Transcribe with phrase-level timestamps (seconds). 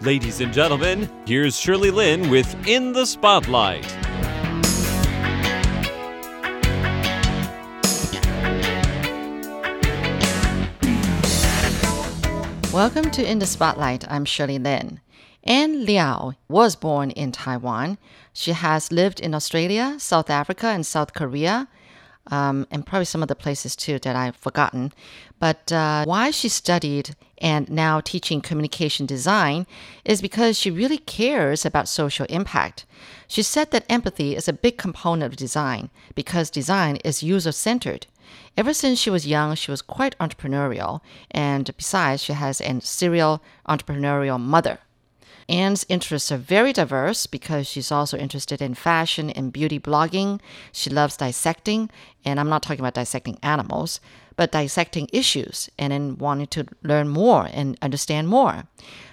[0.00, 3.84] Ladies and gentlemen, here's Shirley Lin with In the Spotlight.
[12.72, 14.08] Welcome to In the Spotlight.
[14.08, 15.00] I'm Shirley Lin.
[15.42, 17.98] Ann Liao was born in Taiwan.
[18.32, 21.66] She has lived in Australia, South Africa, and South Korea,
[22.28, 24.92] um, and probably some other places too that I've forgotten.
[25.38, 29.66] But uh, why she studied and now teaching communication design
[30.04, 32.86] is because she really cares about social impact.
[33.28, 38.06] She said that empathy is a big component of design because design is user centered.
[38.56, 43.42] Ever since she was young, she was quite entrepreneurial, and besides, she has a serial
[43.68, 44.80] entrepreneurial mother.
[45.48, 50.40] Ann's interests are very diverse because she's also interested in fashion and beauty blogging.
[50.72, 51.88] She loves dissecting,
[52.24, 53.98] and I'm not talking about dissecting animals,
[54.36, 58.64] but dissecting issues and then wanting to learn more and understand more.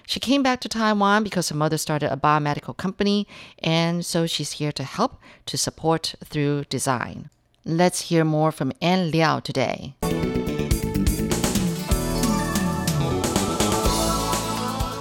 [0.06, 3.27] She came back to Taiwan because her mother started a biomedical company,
[3.60, 7.30] and so she's here to help to support through design.
[7.64, 9.96] Let's hear more from Ann Liao today.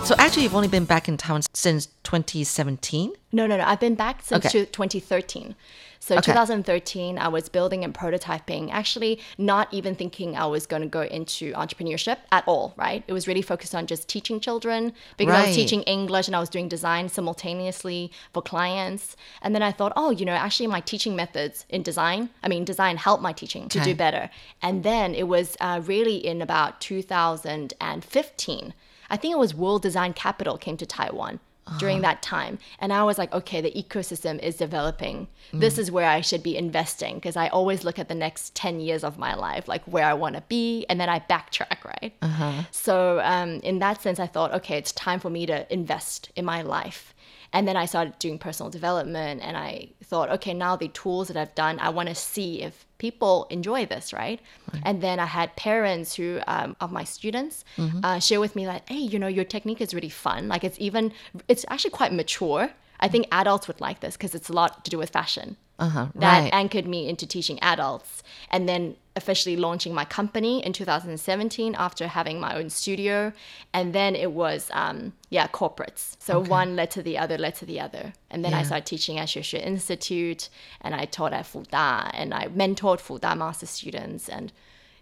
[0.04, 3.14] So actually, you've only been back in Taiwan since 2017.
[3.32, 3.64] No, no, no.
[3.64, 4.66] I've been back since Okay.
[4.66, 5.54] 2013.
[5.98, 6.32] So Okay.
[6.32, 8.68] 2013, I was building and prototyping.
[8.70, 12.74] Actually, not even thinking I was going to go into entrepreneurship at all.
[12.76, 13.02] Right?
[13.08, 16.40] It was really focused on just teaching children because I was teaching English and I
[16.40, 19.16] was doing design simultaneously for clients.
[19.40, 22.66] And then I thought, oh, you know, actually, my teaching methods in design, I mean,
[22.66, 23.92] design helped my teaching to Okay.
[23.92, 24.28] do better.
[24.60, 28.74] And then it was uh, really in about 2015.
[29.10, 31.40] I think it was World Design Capital came to Taiwan
[31.78, 32.02] during ah.
[32.02, 32.58] that time.
[32.78, 35.28] And I was like, okay, the ecosystem is developing.
[35.52, 35.78] This mm.
[35.78, 39.04] is where I should be investing because I always look at the next 10 years
[39.04, 42.12] of my life, like where I want to be, and then I backtrack, right?
[42.20, 42.64] Uh-huh.
[42.70, 46.44] So, um, in that sense, I thought, okay, it's time for me to invest in
[46.44, 47.13] my life.
[47.54, 51.36] And then I started doing personal development, and I thought, okay, now the tools that
[51.42, 54.40] I've done, I want to see if people enjoy this, right?
[54.82, 57.64] And then I had parents who um, of my students
[58.06, 60.48] uh, share with me like, hey, you know, your technique is really fun.
[60.48, 61.12] Like it's even,
[61.46, 62.70] it's actually quite mature.
[62.98, 65.56] I think adults would like this because it's a lot to do with fashion.
[65.78, 66.54] Uh-huh, That right.
[66.54, 72.40] anchored me into teaching adults, and then officially launching my company in 2017 after having
[72.40, 73.32] my own studio,
[73.72, 76.16] and then it was um, yeah corporates.
[76.18, 79.18] So one led to the other, led to the other, and then I started teaching
[79.18, 80.48] at Xuexue Institute,
[80.80, 84.52] and I taught at Fuda, and I mentored Fuda master students, and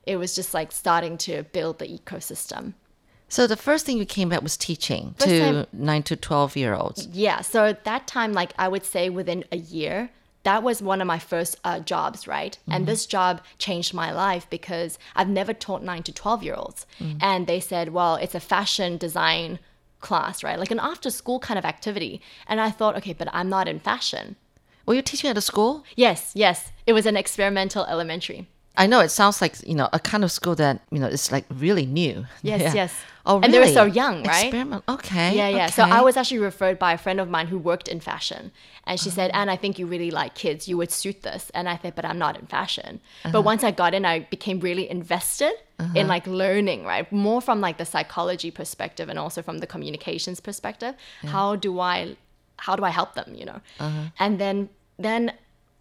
[0.04, 2.74] it was just like starting to build the ecosystem.
[3.28, 6.54] So the first thing you came back was teaching First to time- nine to twelve
[6.54, 7.06] year olds.
[7.06, 7.40] Yeah.
[7.40, 10.10] So at that time, like I would say within a year,
[10.44, 12.58] that was one of my first uh, jobs, right?
[12.68, 16.86] And this job changed my life because I've never taught nine to 12 year olds.
[17.20, 19.58] And they said, well, it's a fashion design
[20.00, 20.58] class, right?
[20.58, 22.20] Like an after school kind of activity.
[22.48, 24.36] And I thought, okay, but I'm not in fashion.
[24.84, 25.84] Were you teaching at a school?
[25.94, 26.72] Yes, yes.
[26.86, 28.48] It was an experimental elementary.
[28.76, 31.30] I know it sounds like you know a kind of school that you know is
[31.30, 32.24] like really new.
[32.42, 32.74] Yes, Yeah.
[32.74, 32.94] yes.
[33.24, 33.44] Oh, really?
[33.44, 34.46] And they were so young, right?
[34.46, 34.84] Experiment.
[34.88, 35.36] Okay.
[35.36, 35.66] Yeah, yeah.
[35.66, 35.84] So.
[35.84, 38.50] I was actually referred by a friend of mine who worked in fashion.
[38.84, 39.38] And she said, oh.
[39.38, 40.66] Ann, I think you really like kids.
[40.66, 41.50] You would suit this.
[41.54, 43.00] And I said, but I'm not in fashion.
[43.22, 43.42] But uh-huh.
[43.42, 46.04] once I got in, I became really invested in uh-huh.
[46.06, 47.10] like learning, right?
[47.12, 50.94] More from like the psychology perspective and also from the communications perspective.
[51.24, 52.16] How do I
[52.56, 53.60] how do I help them, you know?
[53.80, 54.04] Uh-huh.
[54.18, 54.68] And then
[54.98, 55.32] then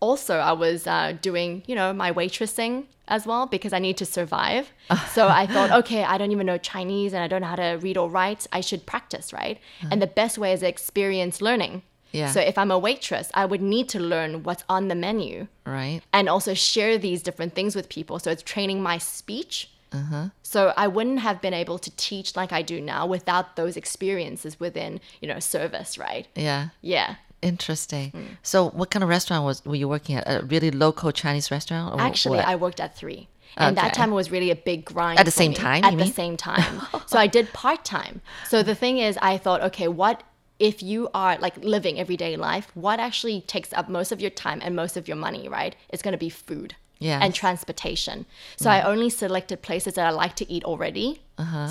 [0.01, 4.06] also I was uh, doing, you know, my waitressing as well because I need to
[4.06, 4.69] survive.
[5.13, 7.79] so I thought, okay, I don't even know Chinese and I don't know how to
[7.81, 8.47] read or write.
[8.51, 9.59] I should practice, right?
[9.89, 11.84] And the best way is experience learning.
[12.12, 12.31] Yeah.
[12.31, 16.01] So if I'm a waitress, I would need to learn what's on the menu right.
[16.12, 18.19] and also share these different things with people.
[18.19, 19.69] So it's training my speech.
[19.94, 20.29] Uh-huh.
[20.44, 24.59] So I wouldn't have been able to teach like I do now without those experiences
[24.59, 26.28] within, you know, service, right?
[26.35, 26.69] Yeah.
[26.81, 27.16] Yeah.
[27.41, 28.12] Interesting.
[28.12, 28.24] Mm.
[28.44, 30.24] So, what kind of restaurant was were you working at?
[30.28, 31.94] A really local Chinese restaurant?
[31.94, 32.47] Or Actually, what?
[32.47, 33.28] I worked at three.
[33.57, 33.85] And Okay.
[33.88, 35.19] that time it was really a big grind.
[35.19, 35.57] At the same me.
[35.57, 36.13] time, At the mean?
[36.13, 36.81] same time.
[37.06, 38.22] so I did part time.
[38.47, 40.24] So the thing is, I thought, okay, what
[40.60, 42.71] if you are like living everyday life?
[42.75, 45.75] What actually takes up most of your time and most of your money, right?
[45.89, 46.75] It's going to be food.
[47.01, 47.19] Yes.
[47.24, 48.25] And transportation.
[48.57, 51.09] So I only selected places that I like to eat already.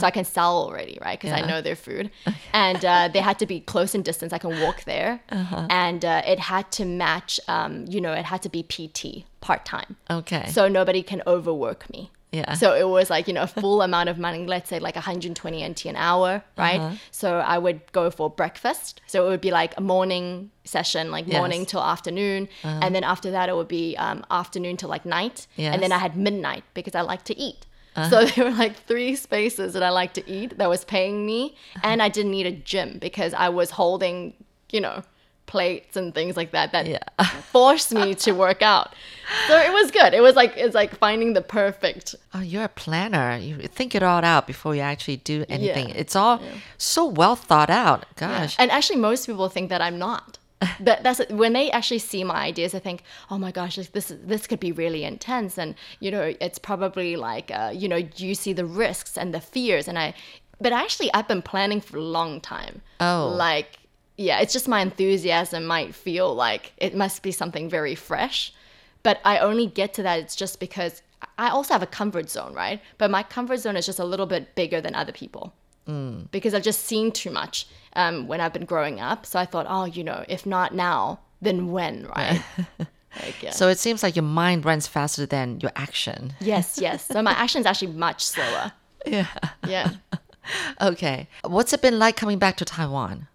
[0.01, 1.17] So I can sell already, right?
[1.19, 1.51] Because I Uh-huh.
[1.51, 2.11] Know their food.
[2.53, 4.33] And uh, they had to be close in distance.
[4.33, 5.13] I can walk there.
[5.41, 5.67] Uh-huh.
[5.71, 9.63] And uh, it had to match, um, you know, it had to be PT part
[9.65, 10.45] time okay.
[10.57, 12.11] so nobody can overwork me.
[12.33, 12.55] Yeah.
[12.55, 15.69] So it was like, you know, a full amount of money, let's say like 120
[15.69, 16.81] NT an hour, right?
[16.81, 16.95] Uh-huh.
[17.11, 19.01] So I would go for breakfast.
[19.07, 21.35] So it would be like a morning session, like Yes.
[21.35, 21.41] Uh-huh.
[21.41, 22.49] morning till afternoon.
[22.63, 25.47] And then after that, it would be um, afternoon till like night.
[25.57, 27.67] And then I had midnight because I like to eat.
[28.09, 31.57] So there were like three spaces that I like to eat that was paying me,
[31.83, 34.33] and I didn't need a gym because I was holding,
[34.71, 35.03] you know,
[35.55, 36.99] plates and things like that that Yeah.
[37.53, 38.89] forced me to work out.
[39.49, 40.15] So it was good.
[40.15, 42.15] It was like it's like finding the perfect.
[42.35, 43.37] Oh, you're a planner.
[43.37, 45.89] You think it all out before you actually do anything.
[45.91, 46.03] Yeah.
[46.03, 46.41] It's all
[46.79, 48.07] so well thought out.
[48.17, 48.55] Gosh.
[48.59, 50.39] And actually, most people think that I'm not.
[50.81, 54.13] that that's when they actually see my ideas, they think, "Oh my gosh, this this,
[54.33, 58.35] this could be really intense," and you know, it's probably like, uh, you know, you
[58.35, 60.13] see the risks and the fears, and I,
[60.61, 62.83] but actually, I've been planning for a long time.
[63.01, 63.33] Oh.
[63.39, 63.79] like
[64.21, 68.53] yeah, it's just my enthusiasm might feel like it must be something very fresh,
[69.03, 70.19] but I only get to that.
[70.19, 71.01] It's just because
[71.39, 72.83] I also have a comfort zone, right?
[72.99, 75.55] But my comfort zone is just a little bit bigger than other people
[76.31, 79.27] because I've just seen too much um, when I've been growing up.
[79.27, 82.43] So I thought, oh, you know, if not now, then when, right?
[83.23, 83.51] like, yeah.
[83.51, 86.35] So it seems like your mind runs faster than your action.
[86.41, 87.07] yes, yes.
[87.07, 88.73] So my action is actually much slower.
[89.07, 89.27] Yeah.
[89.67, 89.93] Yeah.
[90.81, 91.29] Okay.
[91.45, 93.29] What's it been like coming back to Taiwan?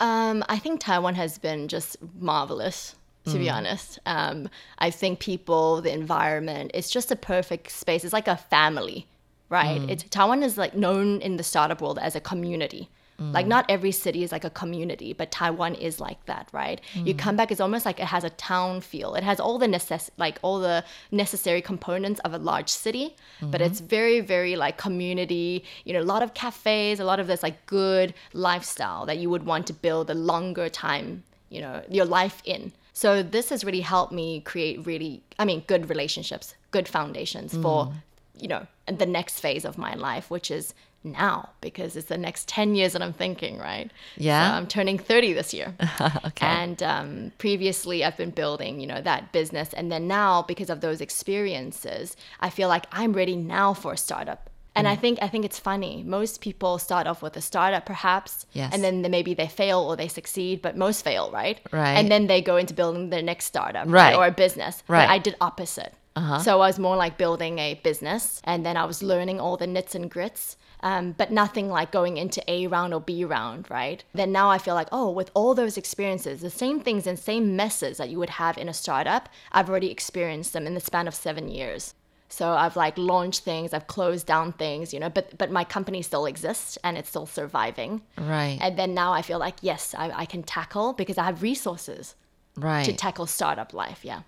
[0.00, 2.96] Um, I think Taiwan has been just marvelous,
[3.26, 3.98] to be honest.
[4.04, 8.04] Um, I think people, the environment, it's just a perfect space.
[8.04, 9.06] It's like a family,
[9.48, 9.80] right?
[9.88, 12.90] It's Taiwan is like known in the startup world as a community.
[13.18, 16.80] Like not every city is like a community, but Taiwan is like that, right?
[16.94, 17.18] You mm.
[17.18, 19.14] come back, it's almost like it has a town feel.
[19.14, 23.60] It has all the necess- like all the necessary components of a large city, but
[23.60, 23.70] mm-hmm.
[23.70, 25.64] it's very, very like community.
[25.84, 29.30] You know, a lot of cafes, a lot of this like good lifestyle that you
[29.30, 32.72] would want to build a longer time, you know, your life in.
[32.94, 37.86] So this has really helped me create really, I mean, good relationships, good foundations for,
[37.86, 37.92] mm.
[38.38, 40.74] You know, the next phase of my life, which is
[41.06, 43.90] now because it's the next 10 years that I'm thinking, right?
[44.16, 44.48] Yeah.
[44.50, 45.74] So I'm turning 30 this year.
[46.24, 46.46] Okay.
[46.46, 50.80] And um, previously, I've been building, you know, that business, and then now, because of
[50.80, 54.50] those experiences, I feel like I'm ready now for a startup.
[54.76, 54.90] And Mm.
[54.90, 56.02] I think I think it's funny.
[56.04, 58.72] Most people start off with a startup, perhaps, Yes.
[58.74, 61.60] and then they, maybe they fail or they succeed, but most fail, right?
[61.70, 61.94] Right.
[61.98, 64.16] And then they go into building their next startup, Right.
[64.16, 64.82] or a business.
[64.88, 65.06] Right.
[65.06, 65.92] But I did opposite.
[66.38, 69.66] So I was more like building a business, and then I was learning all the
[69.66, 70.56] nits and grits.
[70.80, 74.04] Um, but nothing like going into A round or B round, right?
[74.12, 77.56] Then now I feel like, oh, with all those experiences, the same things and same
[77.56, 81.08] messes that you would have in a startup, I've already experienced them in the span
[81.08, 81.94] of seven years.
[82.28, 86.02] So I've like launched things, I've closed down things, you know, but but my company
[86.02, 88.02] still exists and it's still surviving.
[88.18, 88.58] Right.
[88.60, 92.14] And then now I feel like yes, I, I can tackle because I have resources
[92.56, 92.84] right.
[92.84, 94.00] to tackle startup life.
[94.04, 94.22] Yeah.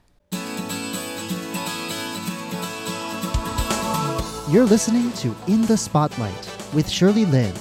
[4.48, 7.52] You're listening to In the Spotlight with Shirley Lin.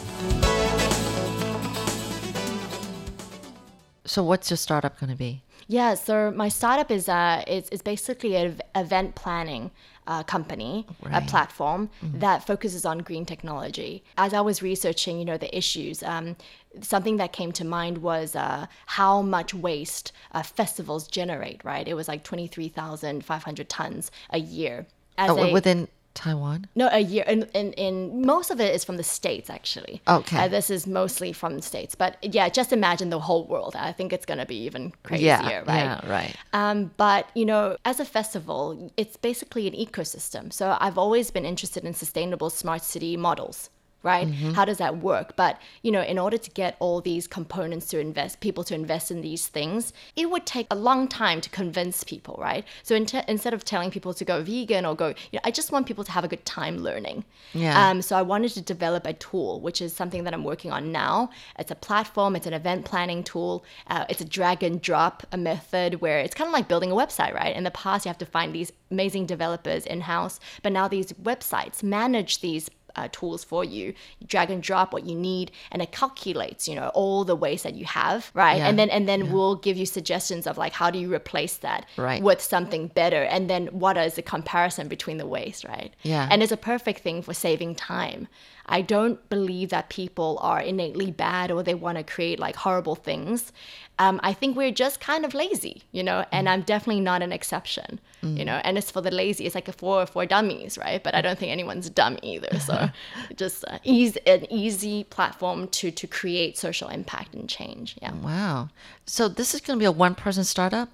[4.06, 5.42] so what's your startup going to be?
[5.68, 9.72] Yeah, so my startup is uh, is, is basically an event planning
[10.06, 11.28] uh, company, a Right.
[11.28, 14.04] platform that focuses on green technology.
[14.18, 16.36] As I was researching, you know, the issues, um,
[16.82, 21.66] something that came to mind was uh, how much waste uh, festivals generate.
[21.66, 24.86] Right, it was like twenty three thousand five hundred tons a year.
[25.18, 26.68] As Oh, a- within Taiwan?
[26.76, 27.24] no, a year.
[27.28, 30.02] And in, in, most of it is from the States, actually.
[30.08, 30.38] Okay.
[30.38, 31.94] Uh, this is mostly from the States.
[31.94, 33.76] But yeah, just imagine the whole world.
[33.76, 35.58] I think it's going to be even crazier, yeah.
[35.60, 35.68] right?
[35.68, 36.36] Yeah, right.
[36.54, 40.52] Um, but you know, as a festival, it's basically an ecosystem.
[40.52, 43.70] So I've always been interested in sustainable smart city models.
[44.06, 44.28] Right?
[44.54, 45.36] How does that work?
[45.36, 49.12] But you know, in order to get all these components to invest, people to invest
[49.12, 52.64] in these things, it would take a long time to convince people, right?
[52.84, 55.72] So in instead of telling people to go vegan or go, you know, I just
[55.72, 57.26] want people to have a good time learning.
[57.54, 57.90] Yeah.
[57.90, 60.92] Um, so I wanted to develop a tool, which is something that I'm working on
[60.92, 61.30] now.
[61.58, 62.36] It's a platform.
[62.36, 63.66] It's an event planning tool.
[63.88, 66.96] Uh, it's a drag and drop a method where it's kind of like building a
[66.96, 67.56] website, right?
[67.56, 71.12] In the past, you have to find these amazing developers in house, but now these
[71.14, 72.70] websites manage these.
[72.96, 76.76] Uh, tools for you, you drag and drop what you need, and it calculates, you
[76.76, 78.58] know, all the waste that you have, right?
[78.58, 78.68] Yeah.
[78.70, 81.86] And then and then we'll give you suggestions of like how do you replace that
[81.98, 82.22] Right.
[82.24, 85.94] with something better, and then what is the comparison between the waste, right?
[86.04, 86.28] Yeah.
[86.32, 88.28] And it's a perfect thing for saving time.
[88.68, 92.96] I don't believe that people are innately bad or they want to create like horrible
[92.96, 93.52] things.
[94.00, 97.32] Um, I think we're just kind of lazy, you know, and I'm definitely not an
[97.32, 99.46] exception, you know, and it's for the lazy.
[99.46, 101.02] It's like a for, for dummies, right?
[101.02, 102.60] But I don't think anyone's dumb either.
[102.60, 102.90] So
[103.36, 107.96] just uh, ease, an easy platform to, to create social impact and change.
[108.02, 108.14] Yeah.
[108.16, 108.70] Wow.
[109.06, 110.90] So this is going to be a one person startup?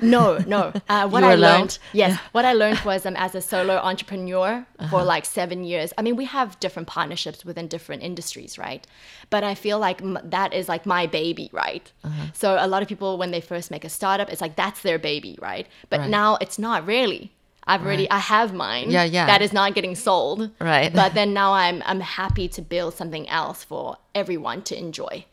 [0.00, 0.72] No, no.
[0.88, 1.40] Uh, what I alone?
[1.60, 4.88] learned, yes, what I learned was um, as a solo entrepreneur Uh-huh.
[4.90, 5.92] for like seven years.
[5.98, 8.86] I mean, we have different partnerships within different industries, right?
[9.30, 11.90] But I feel like m- that is like my baby, right?
[12.04, 12.26] Uh-huh.
[12.32, 14.98] So a lot of people, when they first make a startup, it's like that's their
[14.98, 15.66] baby, right?
[15.90, 16.10] But Right.
[16.10, 17.30] now it's not really.
[17.64, 18.90] I've already I have mine.
[18.90, 19.26] Yeah, yeah.
[19.26, 20.50] That is not getting sold.
[20.58, 20.92] Right.
[20.92, 25.24] But then now I'm I'm happy to build something else for everyone to enjoy.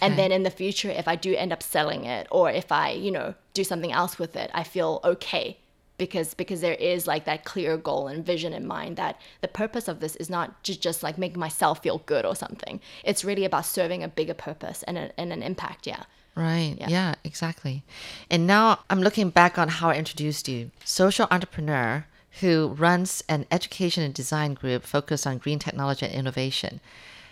[0.00, 2.90] And then in the future, if I do end up selling it, or if I,
[2.90, 5.58] you know, do something else with it, I feel okay
[5.98, 9.88] because because there is like that clear goal and vision in mind that the purpose
[9.88, 12.80] of this is not to just like make myself feel good or something.
[13.04, 15.86] It's really about serving a bigger purpose and, a, and an impact.
[15.86, 16.04] Yeah.
[16.34, 16.76] Right.
[16.78, 17.14] Yeah.
[17.24, 17.82] exactly.
[18.30, 20.70] And now I'm looking back on how I introduced you.
[20.84, 22.06] Social entrepreneur
[22.40, 26.80] who runs an education and design group focused on green technology and innovation.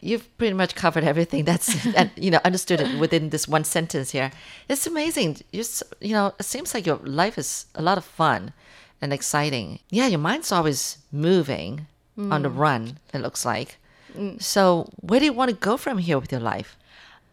[0.00, 4.10] You've pretty much covered everything that's and, you know understood it within this one sentence
[4.10, 4.30] here.
[4.68, 5.38] It's amazing.
[5.52, 5.64] You
[6.00, 8.52] you know it seems like your life is a lot of fun
[9.00, 9.80] and exciting.
[9.90, 11.86] Yeah, your mind's always moving
[12.18, 12.98] on the run.
[13.14, 13.78] It looks like.
[14.38, 16.76] So where do you want to go from here with your life?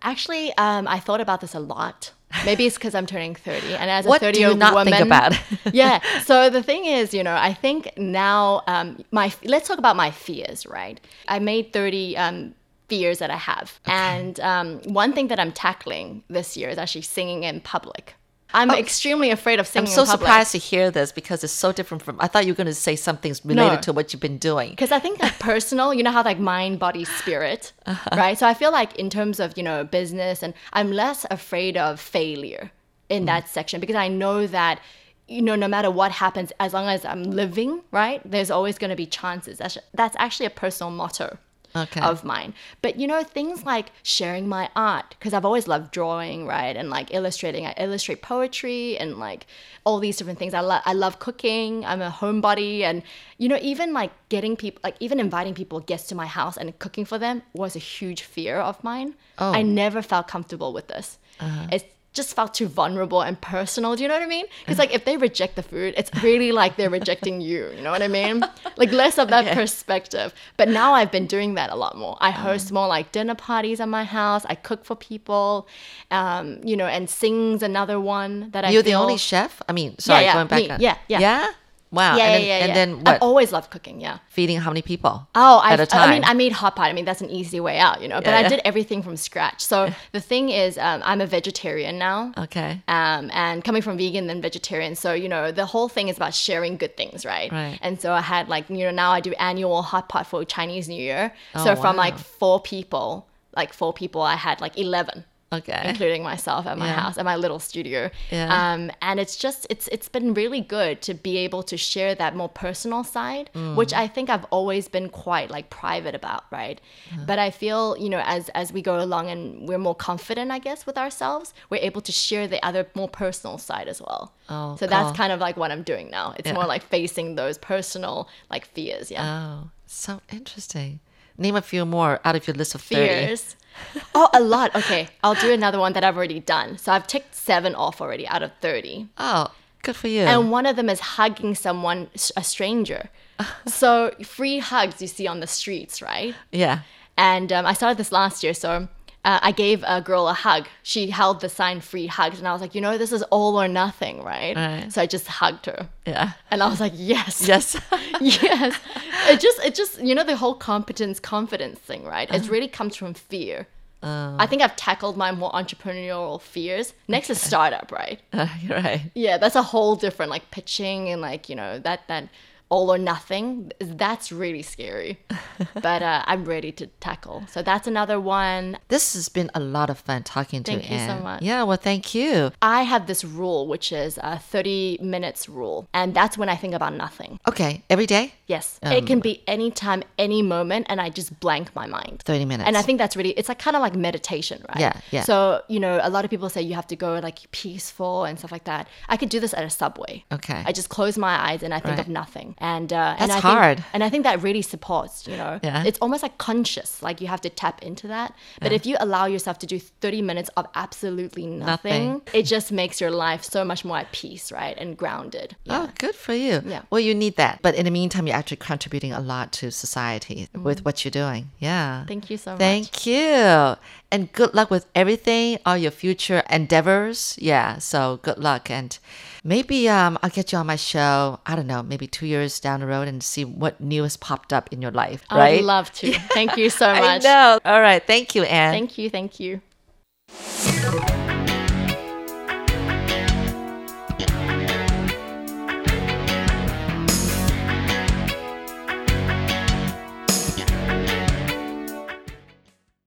[0.01, 2.11] Actually, um, I thought about this a lot.
[2.45, 5.05] Maybe it's because I'm turning 30, and as What a 30 year old woman, think
[5.05, 5.33] about?
[5.73, 6.01] yeah.
[6.23, 10.11] So the thing is, you know, I think now um, my let's talk about my
[10.11, 10.99] fears, right?
[11.27, 12.53] I made 30 um,
[12.89, 17.01] fears that I have, and um, one thing that I'm tackling this year is actually
[17.03, 18.13] singing in public.
[18.53, 19.89] I'm extremely afraid of singing.
[19.89, 22.15] I'm so surprised to hear this because it's so different from.
[22.21, 23.81] I thought you were going to say something related No.
[23.81, 24.69] to what you've been doing.
[24.69, 28.15] because I think like personal, you know how like mind, body, spirit, Uh-huh.
[28.15, 28.37] right?
[28.37, 31.99] So I feel like in terms of you know business, and I'm less afraid of
[31.99, 32.71] failure
[33.09, 33.25] in Mm.
[33.27, 34.79] that section because I know that
[35.27, 38.91] you know no matter what happens, as long as I'm living, right, there's always going
[38.91, 39.57] to be chances.
[39.57, 41.37] That's that's actually a personal motto.
[41.75, 42.01] Okay.
[42.01, 46.47] Of mine, but you know things like sharing my art because I've always loved drawing,
[46.47, 47.65] right, and like illustrating.
[47.65, 49.45] I illustrate poetry and like
[49.83, 50.53] all these different things.
[50.53, 51.85] I love I love cooking.
[51.85, 53.03] I'm a homebody, and
[53.37, 56.77] you know even like getting people, like even inviting people guests to my house and
[56.79, 59.15] cooking for them was a huge fear of mine.
[59.37, 59.51] Oh.
[59.51, 61.19] I never felt comfortable with this.
[61.39, 61.67] Uh-huh.
[61.71, 61.85] It's
[62.17, 63.95] just felt too vulnerable and personal.
[63.95, 64.45] Do you know what I mean?
[64.59, 67.71] Because like if they reject the food, it's really like they're rejecting you.
[67.71, 68.43] You know what I mean?
[68.75, 70.33] Like less of that perspective.
[70.57, 72.17] But now I've been doing that a lot more.
[72.19, 74.43] I host more like dinner parties at my house.
[74.45, 75.67] I cook for people,
[76.11, 78.71] um, you know, and sing's another one that I.
[78.71, 79.61] You're the only chef.
[79.69, 80.59] I mean, sorry, yeah, going back.
[80.59, 80.83] me.
[80.83, 81.19] Yeah, yeah.
[81.19, 81.47] Yeah.
[81.91, 82.17] Wow.
[82.17, 82.65] Yeah, and then, yeah, yeah.
[82.65, 84.01] and then I've always loved cooking.
[84.01, 84.19] Yeah.
[84.29, 85.27] Feeding how many people?
[85.35, 86.09] Oh, I, at a I time.
[86.09, 86.89] mean, I made hot pot.
[86.89, 88.17] I mean, that's an easy way out, you know.
[88.17, 88.49] But Yeah, I yeah.
[88.49, 89.63] did everything from scratch.
[89.63, 92.33] So the thing is, um, I'm a vegetarian now.
[92.37, 92.81] Okay.
[92.87, 96.33] Um, and coming from vegan then vegetarian, so you know the whole thing is about
[96.33, 97.51] sharing good things, right?
[97.51, 97.79] Right.
[97.81, 100.89] And so I had like you know now I do annual hot pot for Chinese
[100.89, 101.33] New Year.
[101.55, 102.03] Oh, so from wow.
[102.03, 105.81] like four people, like four people, I had like eleven Okay.
[105.85, 106.99] including myself at my Yeah.
[106.99, 108.49] house at my little studio Yeah.
[108.73, 112.35] um, and it's just it's it's been really good to be able to share that
[112.35, 113.75] more personal side Mm.
[113.75, 116.81] which i think i've always been quite like private about right
[117.13, 117.23] Uh-huh.
[117.25, 120.59] but i feel you know as as we go along and we're more confident i
[120.59, 124.75] guess with ourselves we're able to share the other more personal side as well Oh,
[124.79, 126.55] so that's kind of like what i'm doing now it's Yeah.
[126.59, 130.99] more like facing those personal like fears yeah Oh, so interesting.
[131.37, 133.07] Name a few more out of your list of 30.
[133.07, 133.55] fears.
[134.15, 134.75] oh, a lot.
[134.75, 136.77] Okay, I'll do another one that I've already done.
[136.77, 139.07] So I've ticked seven off already out of 30.
[139.17, 139.53] Oh,
[139.83, 140.21] good for you.
[140.21, 143.09] And one of them is hugging someone, a stranger.
[143.67, 146.33] so free hugs you see on the streets, right?
[146.51, 146.79] yeah.
[147.19, 148.53] And um, I started this last year.
[148.53, 148.87] So
[149.27, 150.67] uh, I gave a girl a hug.
[150.83, 152.39] She held the sign free hugs.
[152.39, 154.55] And I was like, you know, this is all or nothing, right?
[154.55, 154.89] Right.
[154.89, 155.89] So I just hugged her.
[156.05, 156.31] Yeah.
[156.49, 157.45] And I was like, yes.
[157.45, 157.75] Yes.
[158.21, 158.79] yes.
[159.27, 162.33] It just, it just, you know, the whole competence, confidence thing, right?
[162.33, 163.67] It really comes from fear.
[164.01, 166.93] I think I've tackled my more entrepreneurial fears.
[167.09, 168.21] Next is startup, right?
[168.31, 169.01] Uh, right.
[169.15, 172.29] Yeah, that's a whole different like pitching and like you know that that
[172.69, 173.71] all or nothing.
[173.79, 175.19] That's really scary,
[175.73, 177.45] but uh, I'm ready to tackle.
[177.49, 178.77] So that's another one.
[178.89, 181.41] This has been a lot of fun talking to Thank you so much.
[181.41, 182.51] Yeah, well, thank you.
[182.61, 186.73] I have this rule, which is a 30 minutes rule, and that's when I think
[186.73, 187.39] about nothing.
[187.47, 191.85] Okay, every day, Yes, it can be anytime, any moment, and I just blank my
[191.85, 192.23] mind.
[192.25, 192.65] 30 minutes.
[192.67, 194.79] And I think that's really, it's like kind of like meditation, right?
[194.79, 195.23] Yeah, yeah.
[195.23, 198.39] So, you know, a lot of people say you have to go like peaceful and
[198.39, 198.87] stuff like that.
[199.09, 200.23] I could do this at a subway.
[200.31, 200.63] Okay.
[200.65, 201.99] I just close my eyes and I think Right.
[201.99, 202.55] of nothing.
[202.59, 203.83] And, uh, and That's I think, hard.
[203.93, 205.83] and I think that really supports, you know, Yeah.
[205.85, 208.33] it's almost like conscious, like you have to tap into that.
[208.59, 212.21] But if you allow yourself to do 30 minutes of absolutely nothing, Nothing.
[212.33, 214.75] it just makes your life so much more at peace, right?
[214.77, 215.55] And grounded.
[215.65, 215.83] Yeah.
[215.87, 216.61] Oh, good for you.
[216.65, 216.81] Yeah.
[216.89, 217.59] Well, you need that.
[217.61, 221.51] But in the meantime, you're actually contributing a lot to society with what you're doing.
[221.59, 222.01] Yeah.
[222.03, 222.07] Mm.
[222.07, 222.59] Thank you so much.
[222.59, 223.75] Thank you.
[224.09, 227.35] And good luck with everything, all your future endeavors.
[227.39, 227.77] Yeah.
[227.79, 228.71] So good luck.
[228.71, 228.97] And
[229.43, 232.79] maybe um, I'll get you on my show, I don't know, maybe two years down
[232.79, 235.25] the road and see what new has popped up in your life.
[235.29, 235.59] Right?
[235.59, 236.13] I'd love to.
[236.33, 237.03] Thank you so much.
[237.03, 237.59] I know.
[237.65, 238.05] All right.
[238.05, 238.71] Thank you, Ann.
[238.71, 239.09] Thank you.
[239.09, 239.61] Thank you.